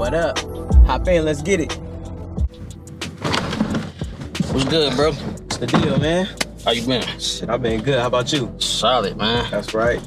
[0.00, 0.38] What up?
[0.86, 1.72] Hop in, let's get it.
[4.50, 5.12] What's good, bro?
[5.60, 6.26] The deal, man?
[6.64, 7.02] How you been?
[7.18, 7.98] Shit, I've been good.
[8.00, 8.54] How about you?
[8.58, 9.50] Solid, man.
[9.50, 10.00] That's right.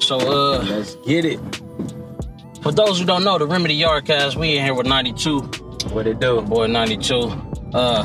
[0.00, 1.40] So, uh, Let's get it.
[2.62, 5.40] for those who don't know, the Remedy Yardcast, we in here with 92,
[5.90, 6.42] What it do?
[6.42, 7.14] boy 92.
[7.74, 8.04] Uh,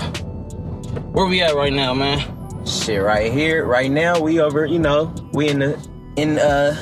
[1.13, 2.20] where we at right now, man?
[2.65, 6.79] Shit, right here, right now, we over, you know, we in the in uh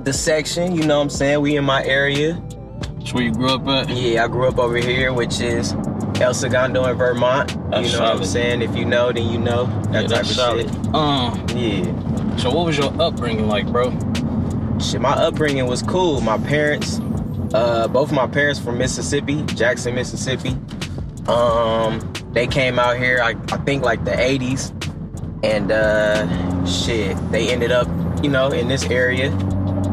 [0.00, 1.40] the section, you know what I'm saying?
[1.40, 2.42] We in my area.
[2.98, 3.90] That's where you grew up at?
[3.90, 5.72] Yeah, I grew up over here, which is
[6.20, 7.48] El Segundo in Vermont.
[7.70, 8.62] That's you know what I'm saying?
[8.62, 9.66] If you know, then you know.
[9.90, 10.68] That Yeah, type that's of solid.
[10.70, 10.94] shit.
[10.94, 12.36] Um, Yeah.
[12.36, 13.90] so what was your upbringing like, bro?
[14.78, 16.20] Shit, my upbringing was cool.
[16.20, 17.00] My parents,
[17.54, 20.56] uh, both my parents from Mississippi, Jackson, Mississippi.
[21.28, 22.00] Um,
[22.32, 24.72] they came out here, I, I think like the 80s.
[25.42, 26.26] And uh
[26.66, 27.88] shit, they ended up,
[28.22, 29.30] you know, in this area.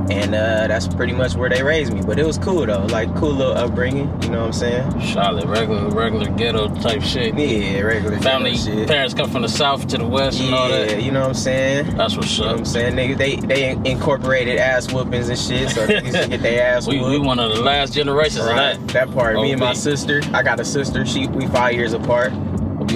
[0.09, 2.01] And uh that's pretty much where they raised me.
[2.01, 2.85] But it was cool though.
[2.85, 5.01] Like cool little upbringing, you know what I'm saying?
[5.13, 7.37] Solid, regular, regular ghetto type shit.
[7.37, 8.87] Yeah, regular Family, shit.
[8.87, 11.03] parents come from the south to the west and all Yeah, that.
[11.03, 11.97] you know what I'm saying?
[11.97, 12.59] That's what's You know what up.
[12.59, 12.95] I'm saying?
[12.95, 17.11] Nigga, they they incorporated ass whoopings and shit, so they get their ass We, whooped.
[17.11, 18.75] we one of the last generations Right.
[18.77, 19.07] of that.
[19.07, 19.35] That part.
[19.35, 20.21] Me and my sister.
[20.33, 21.05] I got a sister.
[21.05, 22.31] She we five years apart.
[22.33, 22.39] You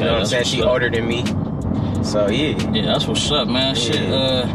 [0.05, 0.45] know what I'm saying?
[0.45, 0.69] She up.
[0.69, 1.25] older than me.
[2.05, 2.55] So yeah.
[2.71, 3.75] Yeah, that's what's up, man.
[3.75, 4.09] Shit.
[4.11, 4.45] Uh,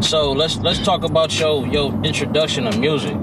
[0.00, 3.14] so let's let's talk about your your introduction to music.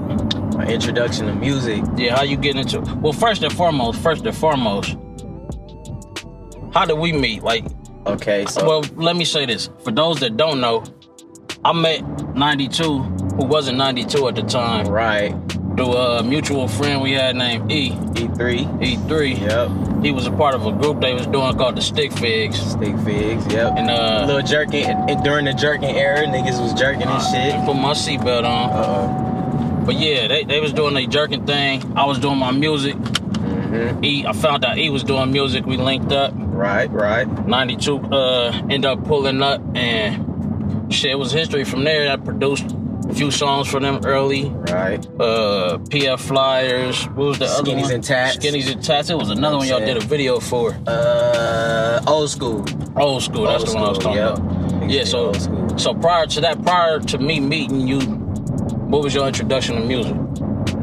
[0.56, 1.82] My introduction to music.
[1.96, 2.80] Yeah, how you get into?
[3.00, 4.96] Well, first and foremost, first and foremost,
[6.72, 7.42] how did we meet?
[7.42, 7.64] Like,
[8.06, 10.82] Okay, so well, let me say this for those that don't know,
[11.64, 12.02] I met
[12.34, 15.34] 92, who wasn't 92 at the time, right.
[15.76, 18.66] through a mutual friend we had named E E3.
[18.80, 19.40] E3.
[19.40, 19.87] Yep.
[20.02, 22.96] He was a part of a group they was doing called the Stick Figs, Stick
[23.00, 23.44] figs.
[23.52, 23.72] Yep.
[23.76, 27.54] and uh, little jerking and during the jerking era, niggas was jerking and shit.
[27.54, 28.70] I put my seatbelt on.
[28.70, 31.82] Uh But yeah, they, they was doing their jerking thing.
[31.96, 32.94] I was doing my music.
[32.94, 35.66] hmm E, I found out E was doing music.
[35.66, 36.32] We linked up.
[36.36, 37.26] Right, right.
[37.46, 42.10] 92 uh ended up pulling up and shit it was history from there.
[42.10, 42.66] I produced
[43.08, 44.50] a few songs for them early.
[44.50, 45.04] Right.
[45.18, 47.04] Uh PF Flyers.
[47.08, 47.92] What was the other Skinnies one?
[47.92, 48.36] and Tats.
[48.36, 49.10] Skinnies and Tats.
[49.10, 50.76] It was another one y'all did a video for.
[50.86, 52.64] Uh old school.
[52.96, 53.44] Old school.
[53.44, 54.38] That's Old the one I was talking yep.
[54.38, 54.90] about.
[54.90, 55.32] Yeah, so
[55.76, 60.16] so prior to that, prior to me meeting you, what was your introduction to music?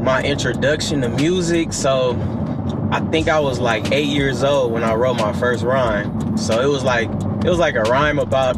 [0.06, 1.72] my introduction to music.
[1.72, 2.12] So
[2.92, 6.38] I think I was like eight years old when I wrote my first rhyme.
[6.38, 8.56] So it was like it was like a rhyme about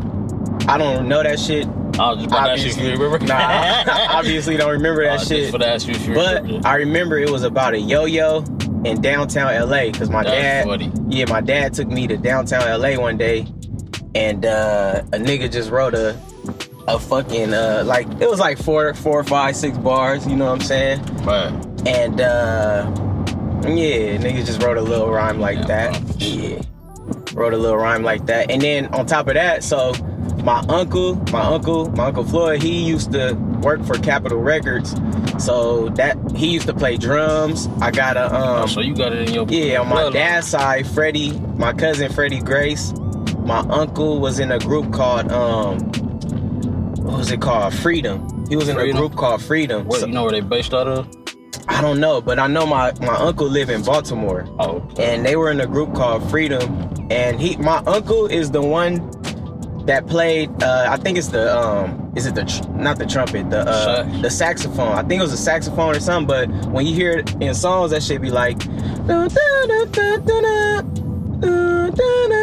[0.68, 1.66] I don't know that shit.
[1.98, 3.18] I was just about to ask you if you remember.
[3.26, 5.50] Nah, I obviously don't remember Uh, that just shit.
[5.50, 6.68] for to ask you if you But remember.
[6.68, 8.38] I remember it was about a yo-yo
[8.84, 10.92] in downtown LA because my That's dad, funny.
[11.08, 13.46] yeah, my dad took me to downtown LA one day,
[14.14, 16.16] and uh, a nigga just wrote a
[16.86, 20.26] a fucking uh, like it was like four, four, five, six bars.
[20.26, 21.02] You know what I'm saying?
[21.24, 21.52] Right.
[21.86, 22.90] And uh
[23.64, 26.02] yeah, niggas just wrote a little rhyme like Yeah, that.
[26.02, 26.16] bro.
[26.20, 26.62] Yeah.
[27.34, 28.50] Wrote a little rhyme like that.
[28.50, 29.92] And then on top of that, so
[30.48, 34.94] my uncle, my uncle, my uncle Floyd, he used to work for Capitol Records.
[35.44, 37.68] So that he used to play drums.
[37.82, 40.46] I got a Oh, um so you got it in your yeah, on my dad's
[40.46, 42.94] side, Freddie, my cousin Freddie Grace,
[43.40, 45.80] my uncle was in a group called um
[47.04, 47.74] what was it called?
[47.74, 48.46] Freedom.
[48.48, 48.96] He was in Freedom?
[48.96, 49.86] a group called Freedom.
[49.86, 51.06] Where, So- you know where they based out of?
[51.68, 55.36] I don't know, but I know my my uncle lived in Baltimore, Oh, and they
[55.36, 56.88] were in a group called Freedom.
[57.10, 58.98] And he, my uncle, is the one
[59.88, 60.50] that played.
[60.62, 64.20] Uh, I think it's the um, is it the tr- not the trumpet, the uh,
[64.20, 64.92] the saxophone.
[64.92, 66.26] I think it was a saxophone or something.
[66.26, 68.60] But when you hear it in songs, that should be like.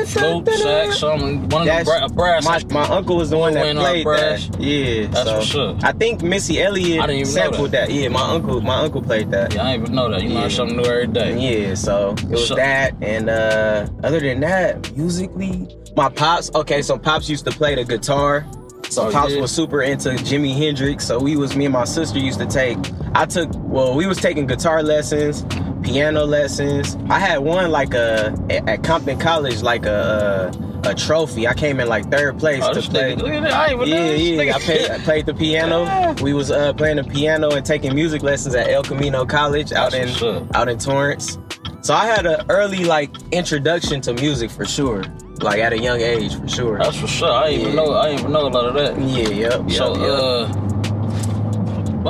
[0.05, 1.49] Flute, sax, something.
[1.49, 2.45] One of That's, the bra- brass.
[2.45, 4.59] My, my uncle was the one that played that.
[4.59, 5.39] Yeah, that's so.
[5.39, 5.77] for sure.
[5.83, 7.89] I think Missy Elliott sampled that.
[7.89, 7.93] that.
[7.93, 9.53] Yeah, my uncle, my uncle played that.
[9.53, 10.23] Yeah, I didn't even know that.
[10.23, 10.41] You yeah.
[10.41, 11.67] learn something new every day.
[11.67, 12.57] Yeah, so it was sure.
[12.57, 16.51] that, and uh, other than that, musically, my pops.
[16.55, 18.45] Okay, so pops used to play the guitar.
[18.89, 19.41] So Oh, pops yeah?
[19.41, 21.05] was super into Jimi Hendrix.
[21.05, 22.77] So we was me and my sister used to take.
[23.15, 25.43] I took well, we was taking guitar lessons,
[25.83, 26.95] piano lessons.
[27.09, 28.35] I had one like a
[28.67, 30.51] at Compton College like a
[30.85, 31.47] a, a trophy.
[31.47, 33.15] I came in like third place Oh, to play.
[33.15, 33.53] nigga, look at that.
[33.53, 34.55] I ain't even know Yeah, yeah.
[34.55, 35.83] I played, I played the piano.
[35.85, 36.13] Yeah.
[36.21, 39.91] We was uh, playing the piano and taking music lessons at El Camino College out
[39.93, 40.55] That's in up.
[40.55, 41.39] out in Torrance.
[41.81, 45.03] So I had an early like introduction to music for sure.
[45.41, 46.77] Like at a young age for sure.
[46.77, 47.31] That's for sure.
[47.31, 47.93] I didn't even know.
[47.93, 48.99] I even know a lot of that.
[49.01, 49.71] Yeah, yep.
[49.71, 50.55] so, yep.
[50.55, 50.65] uh,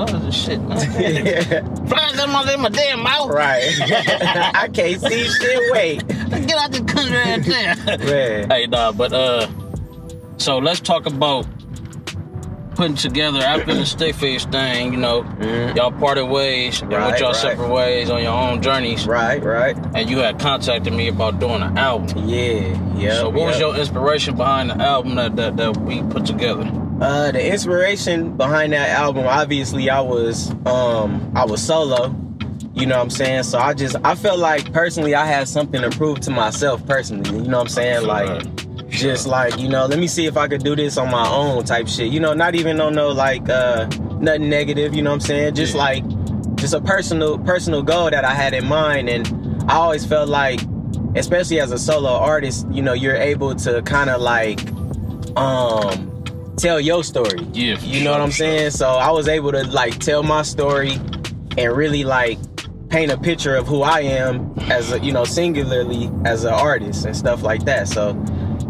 [0.04, 1.88] is this shit, man?
[1.88, 3.30] Flies in my, in my damn mouth.
[3.30, 3.64] right.
[4.56, 5.72] I can't see shit.
[5.72, 7.76] Wait, Get out the country right there.
[8.00, 8.50] man.
[8.50, 9.48] hey, nah, but uh,
[10.38, 11.48] so let's talk about
[12.76, 14.94] putting together after the stick face thing.
[14.94, 15.76] You know, Mhm.
[15.76, 17.36] y'all parted ways and Right, went y'all right.
[17.36, 19.08] separate ways on your own journeys.
[19.08, 19.76] Right, right.
[19.96, 22.28] And you had contacted me about doing an album.
[22.28, 23.14] Yeah, yeah.
[23.16, 26.70] so, what was your inspiration behind the album that, that that we put together?
[27.02, 32.16] Uh, the inspiration behind that album, obviously, I was um I was solo.
[32.74, 33.44] You know what I'm saying?
[33.44, 37.30] So I just I felt like personally I had something to prove to myself personally.
[37.38, 38.06] You know what I'm saying?
[38.06, 38.44] Like
[39.00, 41.64] just like you know let me see if i could do this on my own
[41.64, 42.12] type shit.
[42.12, 43.86] You know not even on no like uh
[44.20, 45.56] nothing negative you know what i'm saying?
[45.56, 45.82] Just Yeah.
[45.82, 49.10] like just a personal personal goal that i had in mind.
[49.10, 49.28] And
[49.72, 50.60] i always felt like
[51.16, 54.60] especially as a solo artist you know you're able to kind of like
[55.38, 56.12] um
[56.58, 57.42] tell your story.
[57.52, 58.48] Yeah, you know what i'm sure.
[58.48, 58.72] saying?
[58.72, 60.94] So i was able to like tell my story
[61.58, 62.38] and really like
[62.90, 67.06] paint a picture of who i am as a you know singularly as an artist
[67.06, 67.88] and stuff like that.
[67.88, 68.14] So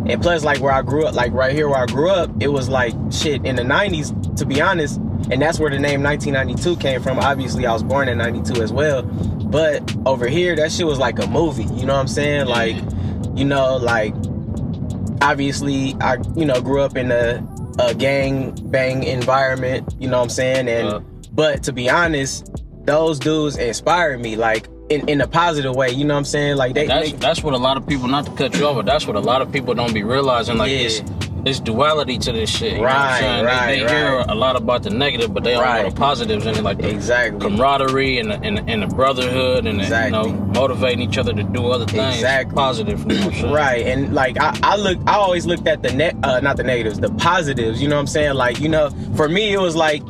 [0.08, 2.48] and plus, like where I grew up, like right here where I grew up, it
[2.50, 5.00] was like shit in the 90s, to be honest.
[5.32, 7.18] And that's where the name 1992 came from.
[7.18, 9.02] Obviously, I was born in 92 as well.
[9.04, 11.64] But over here, that shit was like a movie.
[11.64, 12.46] You know what I'm saying?
[12.46, 12.76] Like,
[13.36, 14.14] you know, like
[15.22, 17.46] obviously, I, you know, grew up in a,
[17.80, 19.96] a gang bang environment.
[20.00, 20.68] You know what I'm saying?
[20.68, 21.00] And, Uh.
[21.32, 22.52] but to be honest,
[22.86, 25.90] those dudes inspired me, like in, in a positive way.
[25.92, 26.58] You know what I'm saying?
[26.58, 28.76] Like they, That's they that's what a lot of people not to cut you off,
[28.76, 30.58] but that's what a lot of people don't be realizing.
[30.58, 30.78] Like Yeah.
[30.80, 31.02] it's
[31.46, 32.72] it's duality to this shit.
[32.74, 33.46] You know Right, I'm saying?
[33.46, 36.48] right, they, they hear a lot about the negative, but they don't know the positives
[36.48, 37.40] in it, like the exactly.
[37.40, 40.28] camaraderie and the, and, the- and the brotherhood and the, Exactly.
[40.28, 42.16] you know motivating each other to do other things.
[42.16, 42.56] Exactly.
[42.56, 43.00] Positive.
[43.02, 43.52] You know what I'm?
[43.54, 46.64] Right, and like I, I look, I always looked at the net, uh, not the
[46.64, 47.80] negatives, the positives.
[47.80, 48.34] You know what I'm saying?
[48.34, 50.02] Like you know, for me, it was like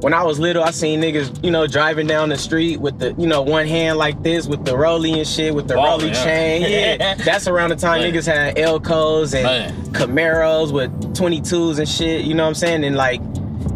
[0.00, 3.12] when I was little, I seen niggas, you know, driving down the street with the,
[3.18, 6.14] you know, one hand like this with the rolly and shit, with the Ballin', rollie
[6.14, 6.24] yeah.
[6.24, 6.62] chain.
[7.00, 8.12] Yeah, that's around the time Man.
[8.12, 9.92] niggas had Elcos and Man.
[9.92, 12.24] Camaros with 22s and shit.
[12.24, 12.84] You know what I'm saying?
[12.84, 13.20] And like,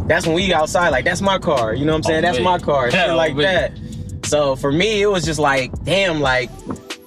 [0.09, 0.91] that's when we outside.
[0.91, 1.75] Like that's my car.
[1.75, 2.19] You know what I'm saying?
[2.19, 2.45] Oh, that's man.
[2.45, 2.89] my car.
[2.89, 3.73] Yeah, Shit oh, like man.
[4.21, 4.27] that.
[4.27, 6.51] So for me, it was just like, damn, like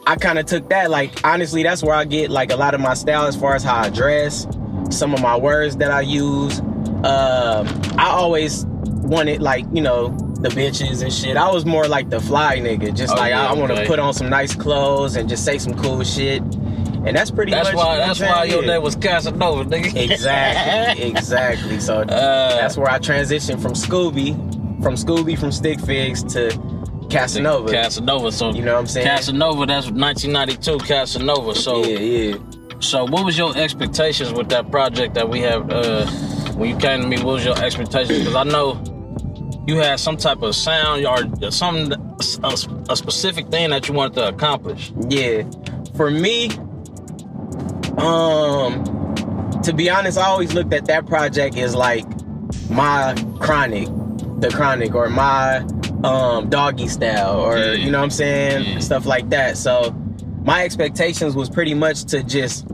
[0.06, 0.92] I kind of took that.
[0.92, 3.63] Like honestly, that's where I get like a lot of my style as far as
[3.63, 4.48] how I dress,
[4.90, 6.60] some of my words that I use.
[6.60, 7.68] Um,
[7.98, 8.66] I always
[9.07, 10.09] wanted like you know
[10.42, 11.36] the bitches and shit.
[11.38, 13.86] I was more like the fly nigga, just Oh, like I, yeah, I want to
[13.86, 16.42] put on some nice clothes and just say some cool shit.
[16.42, 17.75] And that's pretty That's much.
[17.77, 17.98] why.
[17.98, 19.95] That's why your name was Casanova, nigga.
[19.95, 21.80] Exactly, exactly.
[21.80, 22.06] So Uh,
[22.59, 24.36] that's where I transitioned from Scooby,
[24.83, 26.50] from Scooby from Stick Figs to
[27.10, 27.71] Casanova.
[27.71, 28.31] Casanova.
[28.31, 29.07] So You know what I'm saying?
[29.07, 29.65] Casanova.
[29.65, 30.80] That's 1992.
[30.80, 31.56] Casanova.
[31.56, 32.36] So yeah, yeah.
[32.80, 35.69] So, what was your expectations with that project that we have?
[35.71, 36.06] Uh,
[36.57, 38.19] when you came to me, what was your expectations?
[38.19, 38.74] Because I know
[39.68, 41.92] you had some type of sound or some
[42.44, 42.58] a,
[42.90, 44.92] a specific thing that you wanted to accomplish.
[45.10, 45.44] Yeah.
[45.96, 46.50] For me,
[47.98, 48.84] um,
[49.64, 52.06] to be honest, I always looked at that project as like
[52.69, 53.88] my chronic,
[54.40, 55.58] the chronic, or my
[56.04, 57.72] um doggy style, or Yeah.
[57.74, 58.80] you know what I'm saying, Yeah.
[58.80, 59.58] stuff like that.
[59.58, 59.92] So
[60.44, 62.66] my expectations was pretty much to just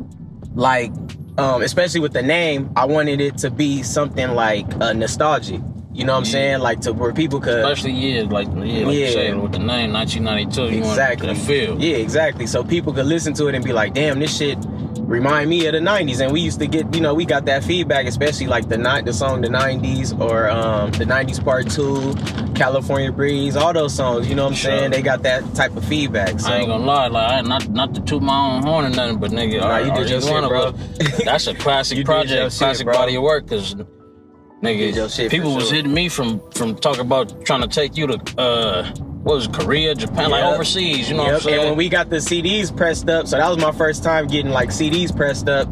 [0.54, 0.92] like,
[1.39, 5.62] um, especially with the name, I wanted it to be something like uh, nostalgic.
[5.93, 6.31] You know what I'm Yeah.
[6.31, 6.59] saying?
[6.59, 9.12] Like to where people could Especially yeah, like yeah, like you Yeah.
[9.12, 10.62] said with the name 1992.
[10.75, 11.79] You exactly want to feel.
[11.81, 14.57] yeah exactly so people could listen to it and be like damn this shit
[15.00, 17.63] remind me of the 90s and we used to get you know we got that
[17.63, 22.53] feedback especially like the night the song the 90s or um the 90s part 2
[22.55, 24.71] california breeze all those songs you know what i'm Sure.
[24.71, 27.69] saying they got that type of feedback so I ain't gonna lie, like I not
[27.69, 30.31] not to toot my own horn or nothing, but nigga, Nah, you did your shit,
[30.31, 30.71] one of bro.
[31.25, 32.93] That's a classic You project, classic bro.
[32.95, 33.88] body of work, cause did your
[34.63, 35.75] nigga, people was sure.
[35.75, 38.91] hitting me from from talking about trying to take you to uh
[39.24, 41.10] what was it, Korea, Japan, like overseas.
[41.10, 41.60] You know Yep, what I'm saying?
[41.60, 44.51] And when we got the CDs pressed up, so that was my first time getting
[44.51, 45.67] like CDs pressed up.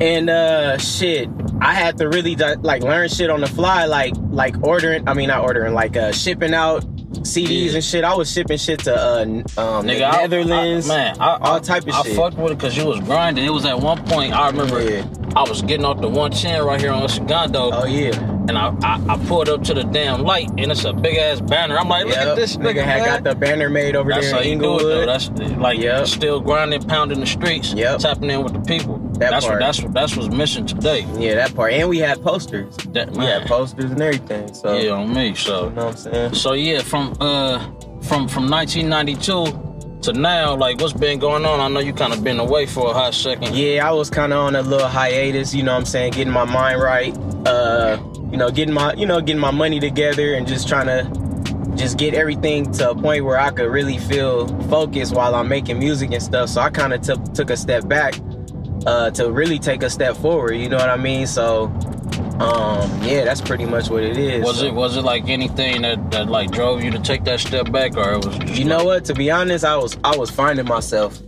[0.00, 1.28] And uh shit,
[1.60, 5.08] I had to really like learn shit on the fly, like like ordering.
[5.08, 6.82] I mean, not ordering, like uh shipping out
[7.22, 7.74] CDs Yeah.
[7.74, 8.02] and shit.
[8.04, 9.42] I was shipping shit to uh um
[9.86, 12.12] Nigga, I- Netherlands, I, man, I, all I- type of I shit.
[12.14, 13.44] I fucked with it because you was grinding.
[13.44, 15.06] It was at one point I remember Yeah.
[15.34, 19.00] I was getting off the 110 right here on Segundo, Oh yeah, and I, I
[19.14, 21.78] I pulled up to the damn light, and it's a big ass banner.
[21.78, 22.26] I'm like, look Yep.
[22.28, 24.76] at this nigga nigga, had got the banner made over That's there how you do
[24.78, 25.06] it though.
[25.06, 26.06] That's like Yep.
[26.06, 28.00] still grinding, pounding the streets, Yep.
[28.00, 28.98] tapping in with the people.
[29.18, 29.60] That that's part.
[29.60, 31.06] what that's what that's what's missing today.
[31.18, 31.72] yeah, that part.
[31.72, 32.76] And we had posters.
[32.90, 34.52] That We had posters and everything.
[34.52, 35.34] So Yeah, on me.
[35.34, 36.34] So you know what I'm saying?
[36.34, 37.58] so yeah, from uh
[38.02, 39.71] from from 1992
[40.02, 41.60] to now, like what's been going on?
[41.60, 43.54] I know you kind of been away for a hot second.
[43.54, 45.54] Yeah, I was kind of on a little hiatus.
[45.54, 47.16] You know, what I'm saying, getting my mind right.
[47.46, 51.76] Uh, you know, getting my, you know, getting my money together and just trying to
[51.76, 55.78] just get everything to a point where I could really feel focused while I'm making
[55.78, 56.48] music and stuff.
[56.48, 58.14] So I kind of took took a step back
[58.86, 60.54] uh, to really take a step forward.
[60.54, 61.26] You know what I mean?
[61.26, 61.68] So
[62.40, 64.44] um, yeah, that's pretty much what it is.
[64.44, 67.40] Was So- it was it like anything that, that like drove you to take that
[67.40, 69.04] step back, or it was just You know what?
[69.06, 71.20] To be honest, I was I was finding myself.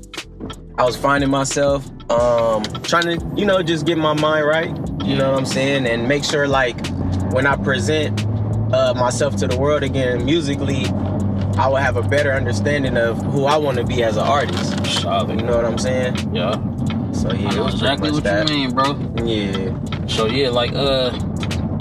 [0.77, 4.71] I was finding myself, um, trying to, you know, just get my mind right.
[5.05, 6.85] You know what I'm saying, and make sure like
[7.33, 8.25] when I present
[8.73, 10.87] uh, myself to the world again musically,
[11.57, 14.85] I will have a better understanding of who I want to be as an artist.
[15.01, 15.39] solid?
[15.39, 16.35] You know what I'm saying?
[16.35, 16.55] Yeah,
[17.13, 18.51] So yeah, I know exactly what that.
[18.51, 18.97] you mean, bro.
[19.25, 19.79] Yeah.
[20.07, 21.19] So yeah, like uh,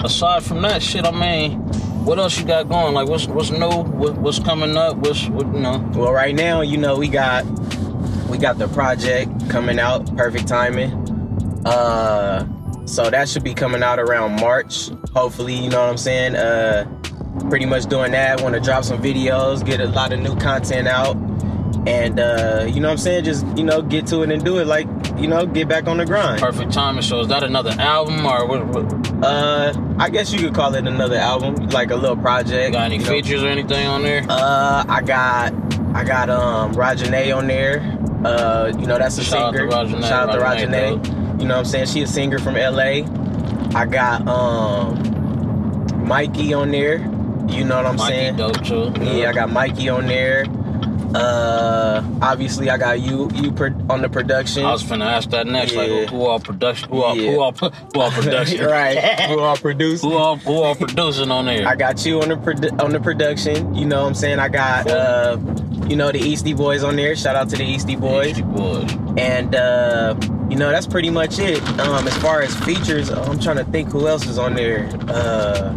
[0.02, 1.60] aside from that shit, I mean,
[2.04, 2.94] what else you got going?
[2.94, 3.68] Like what's what's new?
[3.68, 4.96] What, what's coming up?
[4.96, 5.78] What's what you know?
[5.94, 7.44] Well, right now, you know, we got
[8.28, 10.92] we got the project coming out, perfect timing.
[11.66, 12.46] Uh
[12.86, 16.34] so that should be coming out around March, hopefully, you know what I'm saying?
[16.34, 16.84] Uh
[17.48, 20.86] pretty much doing that, want to drop some videos, get a lot of new content
[20.86, 21.16] out
[21.86, 24.58] and uh you know what I'm saying, just, you know, get to it and do
[24.58, 24.86] it like,
[25.18, 26.40] you know, get back on the grind.
[26.40, 27.02] Perfect timing.
[27.02, 28.66] So is that another album or what?
[28.68, 32.72] what Uh I guess you could call it another album, like a little project.
[32.72, 33.08] got any you know?
[33.10, 34.24] features or anything on there?
[34.28, 35.52] Uh, I got
[35.94, 37.80] I got um Rajane on there.
[38.24, 39.70] Uh, you know that's a singer.
[39.70, 40.00] Shout out to singer.
[40.02, 41.40] Rajane, Shout out to Rajane.
[41.40, 41.86] You know what I'm saying?
[41.86, 43.04] She a singer from LA.
[43.78, 46.98] I got um Mikey on there.
[47.48, 48.36] You know what I'm Mikey saying?
[48.36, 48.92] dope too.
[49.02, 50.46] Yeah, I got Mikey on there.
[51.14, 53.50] Uh, obviously I got you you
[53.88, 54.64] on the production.
[54.64, 55.72] I was finna ask that next.
[55.72, 55.82] Yeah.
[55.82, 56.88] Like who, all production?
[56.90, 57.30] Who all Yeah.
[57.32, 58.64] who all who all production?
[58.66, 58.98] right.
[59.30, 60.02] Who all produced?
[60.02, 61.66] Who all who all producing on there?
[61.68, 63.74] I got you on the produ- on the production.
[63.74, 64.38] You know what I'm saying?
[64.38, 65.38] I got uh
[65.88, 67.14] you know the Eastie Boys on there.
[67.14, 68.28] Shout out to the Eastie Boys.
[68.28, 68.90] Beastie Boys.
[69.16, 70.16] And uh,
[70.50, 71.62] you know, that's pretty much it.
[71.80, 74.88] Um, as far as features, I'm trying to think who else is on there.
[75.08, 75.76] Uh,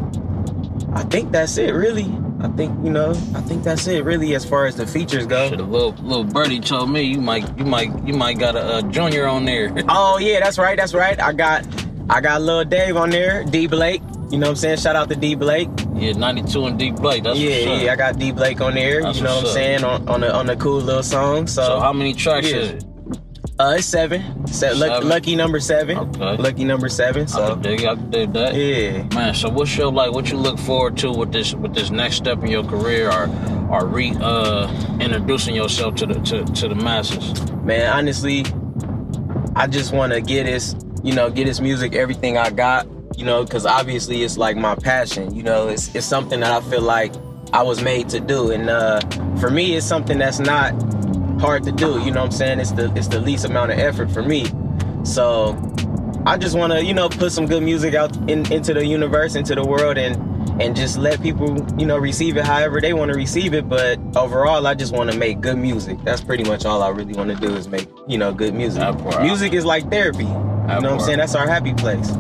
[0.94, 2.06] I think that's it, really.
[2.40, 5.48] I think you know, I think that's it, really, as far as the features go.
[5.48, 8.84] A little little birdie told me you might you might you might got a, a
[8.84, 9.70] junior on there.
[9.90, 11.20] Oh yeah, that's right, that's right.
[11.20, 11.66] I got,
[12.10, 14.02] I got little Dave on there, D Blake.
[14.30, 14.78] You know what I'm saying?
[14.78, 15.70] Shout out to D Blake.
[15.96, 17.24] yeah, 92 and D Blake.
[17.24, 19.02] That's yeah, yeah, I got D Blake on there.
[19.02, 19.84] That's you know what I'm saying?
[19.84, 21.48] On on a on a cool little song.
[21.48, 22.58] So, So how many tracks Yeah.
[22.58, 22.86] is it?
[23.60, 24.46] Uh, it's seven.
[24.48, 25.08] Se- Seven?
[25.10, 25.98] lucky number seven.
[25.98, 26.38] Okay.
[26.38, 27.24] Lucky number seven.
[27.24, 28.54] I So can dig, I can dig that.
[28.56, 29.04] yeah.
[29.16, 30.12] Man, so what's your like?
[30.12, 33.28] What you look forward to with this with this next step in your career, or
[33.72, 34.68] or re uh
[35.00, 37.34] introducing yourself to the to, to the masses?
[37.64, 38.46] man honestly
[39.58, 40.74] i just want to get this,
[41.04, 42.88] you know get his music everything i got
[43.18, 46.62] you know because obviously it's like my passion you know it's, it's something that i
[46.70, 47.12] feel like
[47.52, 49.02] i was made to do and uh
[49.38, 50.72] for me it's something that's not
[51.40, 52.60] hard to do you know what i'm saying?
[52.60, 54.46] It's the it's the least amount of effort for me.
[55.04, 55.56] So
[56.26, 59.36] i just want to you know put some good music out in, into the universe
[59.36, 60.16] into the world and
[60.62, 63.70] and just let people you know receive it however they want to receive it.
[63.70, 65.98] But overall i just want to make good music.
[66.04, 68.84] That's pretty much all i really want to do is make you know good music.
[69.22, 70.24] Music is like therapy.
[70.26, 71.20] You know what i'm saying?
[71.20, 72.12] That's our happy place.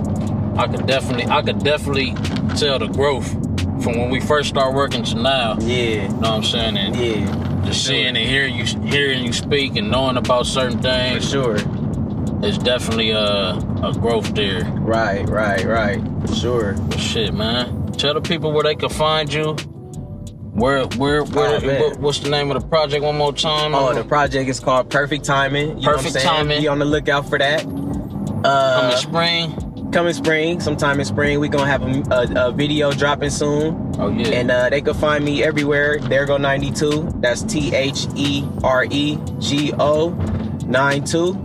[0.57, 2.13] I could definitely I could definitely
[2.55, 3.29] tell the growth
[3.83, 5.57] from when we first start working to now.
[5.59, 6.03] yeah.
[6.03, 6.77] You know what I'm saying?
[6.77, 10.83] And yeah just seeing and hearing you hearing you speak and knowing about certain for
[10.83, 11.57] things sure
[12.43, 14.63] It's definitely a a growth there.
[14.81, 17.91] right right right for sure But shit, man.
[17.93, 19.53] Tell the people where they can find you.
[20.53, 23.75] Where where where Oh, what, what's the name of the project one more time?
[23.75, 26.25] oh the project is called perfect timing you know what I'm Perfect saying?
[26.25, 26.61] Timing.
[26.61, 27.63] be on the lookout for that
[28.43, 29.66] Uh, Coming spring.
[29.97, 34.09] Coming spring sometime in spring we gonna have a, a, a video dropping soon Oh
[34.09, 34.27] yeah.
[34.27, 35.99] And uh, they can find me everywhere.
[35.99, 37.13] There go 92.
[37.15, 40.09] That's T H E R E G O
[40.67, 41.43] 92.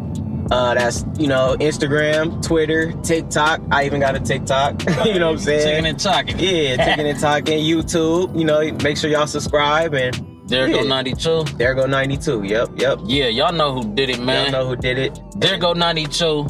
[0.51, 3.63] Uh, that's you know Instagram, Twitter, TikTok.
[3.71, 4.85] I even got a TikTok.
[5.07, 5.67] you know what I'm saying?
[5.67, 6.39] Ticking and talking.
[6.39, 7.59] Yeah, ticking and talking.
[7.65, 8.39] YouTube.
[8.39, 10.15] You know, make sure y'all subscribe and
[10.47, 11.45] There go 92.
[11.57, 12.43] there go 92.
[12.43, 12.99] Yep, yep.
[13.07, 14.53] Yeah, y'all know who did it, man.
[14.53, 15.19] Y'all know who did it.
[15.37, 16.47] There go 92.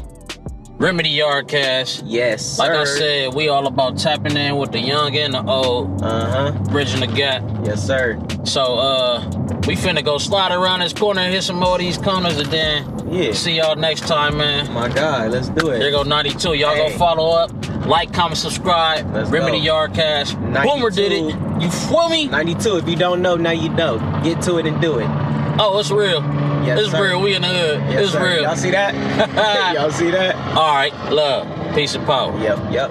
[0.83, 2.03] Remedy Yardcast.
[2.07, 6.03] Yes, Like I said, we all about tapping in with the young and the old,
[6.03, 6.51] Uh huh.
[6.73, 7.45] bridging the gap.
[7.65, 8.19] Yes, sir.
[8.43, 9.21] So uh
[9.69, 12.51] we finna go slide around this corner and hit some more of these corners and
[12.51, 13.33] then Yeah.
[13.33, 14.73] see y'all next time, man.
[14.73, 15.79] My God, let's do it.
[15.79, 16.55] There go 92.
[16.55, 16.89] Y'all Hey.
[16.91, 17.53] go follow up,
[17.87, 19.07] like, comment, subscribe.
[19.15, 19.73] Let's Remedy go.
[19.73, 20.35] Yardcast.
[20.53, 21.63] Boomerdidit.
[21.63, 22.27] You feel me?
[22.27, 22.79] 92.
[22.79, 23.99] If you don't know, now you know.
[24.25, 25.07] Get to it and do it.
[25.61, 26.23] Oh, it's real.
[26.65, 27.03] Yes, it's sir.
[27.03, 27.21] real.
[27.21, 27.81] We in the hood.
[27.91, 28.25] Yes, it's sir.
[28.25, 28.43] real.
[28.43, 28.95] Y'all see that?
[29.75, 30.35] Y'all see that?
[30.57, 30.95] All right.
[31.11, 31.75] Love.
[31.75, 32.37] Peace and power.
[32.39, 32.91] Yep, yep.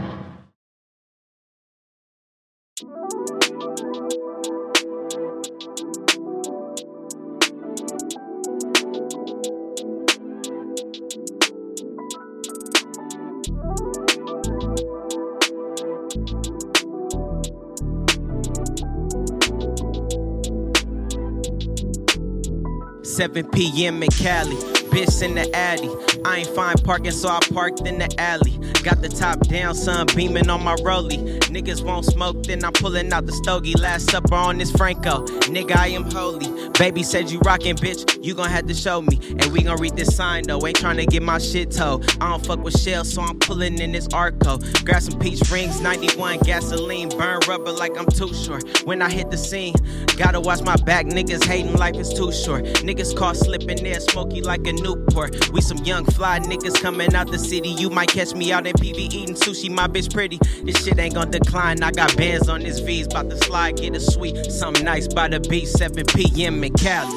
[23.22, 24.02] Seven p.m.
[24.02, 24.58] in Cali,
[24.92, 25.90] bitch in the Addy.
[26.26, 28.58] I ain't find parking, so I parked in the alley.
[28.84, 31.40] Got the top down, sun beaming on my rollie.
[31.50, 33.74] Niggas won't smoke, then I'm pulling out the stogie.
[33.74, 35.26] Last supper on this Franco.
[35.48, 36.70] Nigga, I am holy.
[36.78, 38.24] Baby said you rockin', bitch.
[38.24, 39.20] You gon' have to show me.
[39.30, 40.66] And we gon' read this sign though.
[40.66, 42.06] Ain't tryna get my shit told.
[42.22, 44.58] I don't fuck with shells, so I'm pulling in this Arco.
[44.84, 47.10] Grab some peach rings, 91 gasoline.
[47.10, 48.84] Burn rubber like I'm too short.
[48.86, 49.76] When I hit the scene,
[50.18, 51.06] gotta watch my back.
[51.06, 52.64] Niggas hating life is too short.
[52.84, 55.52] Niggas caught slipping there, smoky like a Newport.
[55.52, 57.70] We some young fly niggas coming out the city.
[57.70, 59.70] You might catch me out in PV eating sushi.
[59.70, 60.40] My bitch pretty.
[60.64, 61.84] This shit ain't gonna decline.
[61.84, 63.08] I got bands on this V's.
[63.08, 64.52] About to slide, get a sweet.
[64.52, 65.68] Something nice by the beach.
[65.68, 66.64] 7 p.m.
[66.64, 67.12] in Cali.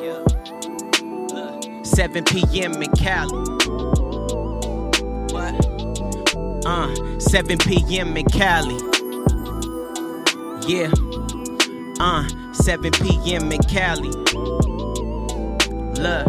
[0.00, 0.24] Yeah.
[1.32, 2.82] Look, 7 p.m.
[2.82, 3.36] in Cali.
[5.32, 6.66] What?
[6.66, 8.16] Uh, 7 p.m.
[8.16, 8.76] in Cali.
[10.66, 10.90] Yeah.
[12.00, 13.52] Uh, 7 p.m.
[13.52, 14.65] in Cali.
[15.98, 16.26] Look.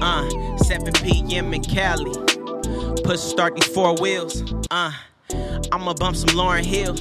[0.00, 1.52] Uh, 7 p.m.
[1.52, 2.12] in Cali.
[3.04, 4.42] Push start these four wheels.
[4.70, 4.92] Uh,
[5.72, 6.94] I'ma bump some Lauryn Hill.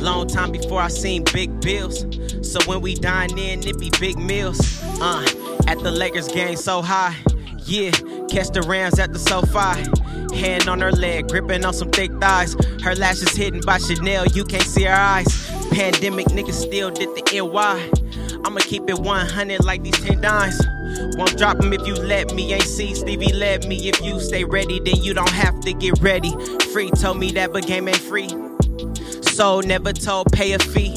[0.00, 2.06] Long time before I seen big bills.
[2.42, 4.58] So when we dine in, it be big meals.
[5.00, 5.26] Uh,
[5.66, 7.16] at the Lakers game so high.
[7.64, 7.90] Yeah,
[8.30, 10.36] catch the Rams at the SoFi.
[10.36, 12.54] Hand on her leg, gripping on some thick thighs.
[12.82, 15.26] Her lashes hidden by Chanel, you can't see her eyes.
[15.70, 18.40] Pandemic niggas still did the NY.
[18.44, 20.60] I'ma keep it 100 like these 10 dimes.
[21.16, 22.52] Won't drop 'em if you let me.
[22.54, 23.88] Ain't see Stevie let me.
[23.88, 26.32] If you stay ready, then you don't have to get ready.
[26.72, 28.28] Free told me that, but game ain't free.
[29.22, 30.94] So never told, pay a fee.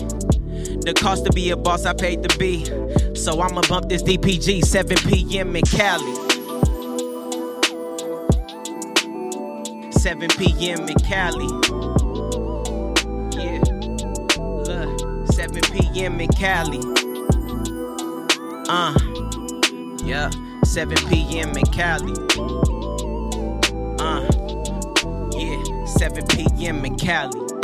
[0.82, 2.66] The cost to be a boss, I paid to be.
[3.16, 5.56] So I'ma bump this DPG 7 p.m.
[5.56, 6.16] in Cali.
[9.92, 10.88] 7 p.m.
[10.88, 11.48] in Cali.
[13.36, 13.62] Yeah.
[14.66, 16.22] Look, 7 p.m.
[16.22, 16.80] in Cali.
[18.70, 19.09] Uh.
[20.10, 20.32] Yeah.
[20.64, 21.56] 7 p.m.
[21.56, 22.14] in Cali.
[24.00, 24.26] Uh.
[25.38, 25.86] Yeah.
[25.86, 26.84] 7 p.m.
[26.84, 27.59] in Cali.